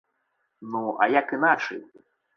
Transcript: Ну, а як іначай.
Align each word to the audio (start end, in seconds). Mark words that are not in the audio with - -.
Ну, 0.75 0.81
а 1.05 1.09
як 1.19 1.35
іначай. 1.37 1.83